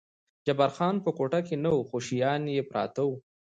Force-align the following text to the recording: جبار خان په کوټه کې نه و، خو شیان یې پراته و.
جبار 0.45 0.71
خان 0.77 0.95
په 1.05 1.11
کوټه 1.17 1.39
کې 1.47 1.55
نه 1.63 1.71
و، 1.75 1.79
خو 1.89 1.97
شیان 2.07 2.41
یې 2.55 2.63
پراته 2.69 3.01
و. 3.07 3.11